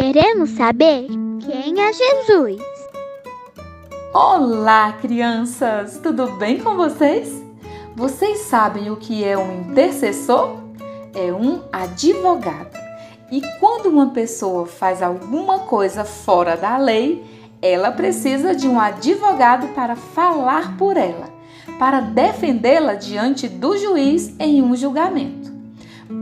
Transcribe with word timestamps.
queremos 0.00 0.48
saber 0.52 1.08
quem 1.40 1.78
é 1.78 1.92
Jesus. 1.92 2.62
Olá, 4.14 4.94
crianças! 4.94 6.00
Tudo 6.02 6.26
bem 6.38 6.58
com 6.58 6.74
vocês? 6.74 7.30
Vocês 7.94 8.38
sabem 8.38 8.90
o 8.90 8.96
que 8.96 9.22
é 9.22 9.36
um 9.36 9.60
intercessor? 9.60 10.56
É 11.14 11.30
um 11.30 11.64
advogado. 11.70 12.74
E 13.30 13.42
quando 13.60 13.90
uma 13.90 14.08
pessoa 14.08 14.64
faz 14.64 15.02
alguma 15.02 15.58
coisa 15.60 16.02
fora 16.02 16.56
da 16.56 16.78
lei, 16.78 17.22
ela 17.60 17.92
precisa 17.92 18.54
de 18.54 18.66
um 18.66 18.80
advogado 18.80 19.68
para 19.74 19.96
falar 19.96 20.78
por 20.78 20.96
ela, 20.96 21.28
para 21.78 22.00
defendê-la 22.00 22.94
diante 22.94 23.46
do 23.46 23.76
juiz 23.76 24.34
em 24.40 24.62
um 24.62 24.74
julgamento. 24.74 25.52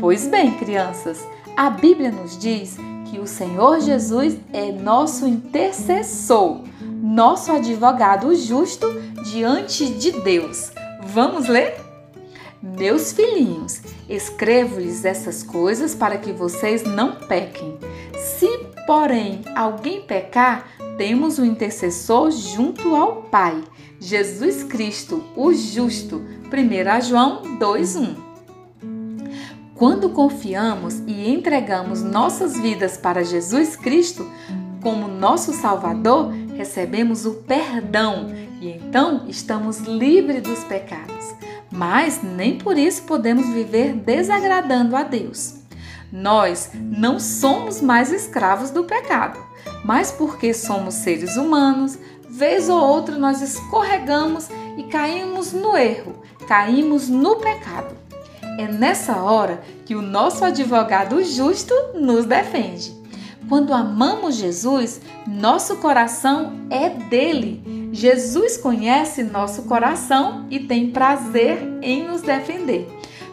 Pois 0.00 0.26
bem, 0.26 0.52
crianças, 0.52 1.28
a 1.54 1.68
Bíblia 1.68 2.10
nos 2.10 2.38
diz 2.38 2.78
que 3.10 3.18
o 3.18 3.26
Senhor 3.26 3.80
Jesus 3.80 4.36
é 4.52 4.72
nosso 4.72 5.26
intercessor, 5.26 6.60
nosso 6.80 7.52
advogado 7.52 8.34
justo 8.34 8.86
diante 9.30 9.86
de 9.86 10.12
Deus. 10.12 10.72
Vamos 11.06 11.48
ler? 11.48 11.74
Meus 12.62 13.12
filhinhos, 13.12 13.80
escrevo-lhes 14.08 15.04
essas 15.04 15.42
coisas 15.42 15.94
para 15.94 16.18
que 16.18 16.32
vocês 16.32 16.82
não 16.82 17.12
pequem. 17.12 17.78
Se, 18.16 18.48
porém, 18.86 19.42
alguém 19.54 20.02
pecar, 20.02 20.66
temos 20.96 21.38
o 21.38 21.42
um 21.42 21.44
intercessor 21.44 22.30
junto 22.30 22.96
ao 22.96 23.22
Pai, 23.22 23.62
Jesus 24.00 24.64
Cristo, 24.64 25.22
o 25.36 25.52
justo. 25.52 26.22
1 26.50 27.00
João 27.02 27.42
2:1. 27.58 28.25
Quando 29.76 30.08
confiamos 30.08 31.02
e 31.06 31.30
entregamos 31.30 32.02
nossas 32.02 32.58
vidas 32.58 32.96
para 32.96 33.22
Jesus 33.22 33.76
Cristo 33.76 34.26
como 34.82 35.06
nosso 35.06 35.52
Salvador, 35.52 36.32
recebemos 36.56 37.26
o 37.26 37.34
perdão 37.34 38.34
e 38.58 38.70
então 38.70 39.26
estamos 39.28 39.80
livres 39.80 40.42
dos 40.42 40.64
pecados. 40.64 41.34
Mas 41.70 42.22
nem 42.22 42.56
por 42.56 42.78
isso 42.78 43.02
podemos 43.02 43.50
viver 43.50 43.92
desagradando 43.92 44.96
a 44.96 45.02
Deus. 45.02 45.56
Nós 46.10 46.70
não 46.74 47.20
somos 47.20 47.82
mais 47.82 48.10
escravos 48.10 48.70
do 48.70 48.84
pecado, 48.84 49.38
mas 49.84 50.10
porque 50.10 50.54
somos 50.54 50.94
seres 50.94 51.36
humanos, 51.36 51.98
vez 52.30 52.70
ou 52.70 52.80
outra 52.82 53.18
nós 53.18 53.42
escorregamos 53.42 54.48
e 54.78 54.84
caímos 54.84 55.52
no 55.52 55.76
erro, 55.76 56.14
caímos 56.48 57.10
no 57.10 57.36
pecado. 57.36 58.05
É 58.58 58.66
nessa 58.66 59.20
hora 59.22 59.60
que 59.84 59.94
o 59.94 60.00
nosso 60.00 60.44
advogado 60.44 61.22
justo 61.22 61.74
nos 61.94 62.24
defende. 62.24 62.94
Quando 63.48 63.74
amamos 63.74 64.36
Jesus, 64.36 65.00
nosso 65.26 65.76
coração 65.76 66.66
é 66.70 66.88
dele. 66.88 67.90
Jesus 67.92 68.56
conhece 68.56 69.22
nosso 69.22 69.62
coração 69.64 70.46
e 70.50 70.58
tem 70.58 70.90
prazer 70.90 71.58
em 71.82 72.06
nos 72.06 72.22
defender, 72.22 72.88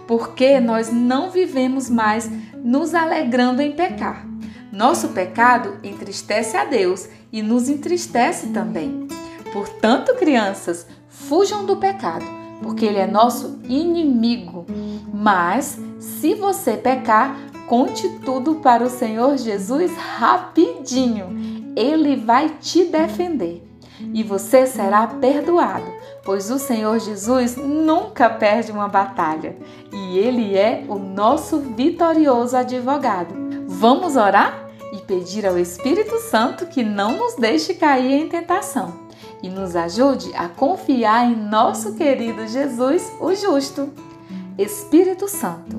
porque 0.07 0.59
nós 0.59 0.91
não 0.91 1.31
vivemos 1.31 1.89
mais 1.89 2.29
nos 2.63 2.93
alegrando 2.93 3.61
em 3.61 3.71
pecar. 3.71 4.27
Nosso 4.71 5.09
pecado 5.09 5.79
entristece 5.83 6.57
a 6.57 6.65
Deus 6.65 7.07
e 7.31 7.41
nos 7.41 7.69
entristece 7.69 8.47
também. 8.47 9.07
Portanto, 9.51 10.15
crianças, 10.15 10.85
fujam 11.07 11.65
do 11.65 11.77
pecado 11.77 12.42
porque 12.61 12.85
ele 12.85 12.99
é 12.99 13.07
nosso 13.07 13.59
inimigo. 13.67 14.65
Mas 15.13 15.79
se 15.99 16.33
você 16.35 16.77
pecar, 16.77 17.37
conte 17.67 18.07
tudo 18.25 18.55
para 18.55 18.83
o 18.83 18.89
Senhor 18.89 19.37
Jesus 19.37 19.91
rapidinho. 19.95 21.73
Ele 21.75 22.15
vai 22.15 22.49
te 22.61 22.85
defender 22.85 23.67
e 24.13 24.23
você 24.23 24.65
será 24.65 25.07
perdoado, 25.07 25.85
pois 26.23 26.49
o 26.49 26.59
Senhor 26.59 26.99
Jesus 26.99 27.55
nunca 27.55 28.29
perde 28.29 28.71
uma 28.71 28.87
batalha 28.87 29.55
e 29.91 30.17
ele 30.17 30.55
é 30.57 30.83
o 30.87 30.95
nosso 30.95 31.59
vitorioso 31.59 32.57
advogado. 32.57 33.33
Vamos 33.67 34.15
orar 34.15 34.67
e 34.93 34.97
pedir 34.97 35.45
ao 35.45 35.57
Espírito 35.57 36.17
Santo 36.19 36.67
que 36.67 36.83
não 36.83 37.17
nos 37.17 37.35
deixe 37.35 37.73
cair 37.73 38.13
em 38.13 38.29
tentação 38.29 39.02
e 39.43 39.49
nos 39.49 39.75
ajude 39.75 40.31
a 40.35 40.47
confiar 40.47 41.29
em 41.29 41.35
nosso 41.35 41.95
querido 41.95 42.47
Jesus, 42.47 43.11
o 43.19 43.35
justo. 43.35 43.91
Espírito 44.57 45.27
Santo, 45.27 45.77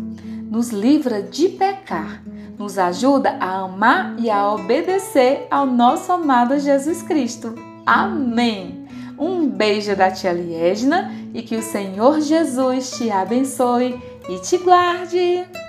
nos 0.51 0.69
livra 0.69 1.23
de 1.23 1.49
pecar, 1.49 2.23
nos 2.59 2.77
ajuda 2.79 3.37
a 3.41 3.61
amar 3.61 4.17
e 4.19 4.31
a 4.31 4.53
obedecer 4.53 5.47
ao 5.51 5.65
nosso 5.65 6.13
amado 6.13 6.59
Jesus 6.59 7.03
Cristo. 7.03 7.55
Amém! 7.87 8.85
Um 9.19 9.49
beijo 9.49 9.97
da 9.97 10.11
tia 10.11 10.33
Liesna 10.33 11.13
e 11.33 11.41
que 11.41 11.57
o 11.57 11.63
Senhor 11.63 12.21
Jesus 12.21 12.91
te 12.91 13.11
abençoe 13.11 14.01
e 14.29 14.39
te 14.41 14.59
guarde. 14.59 15.64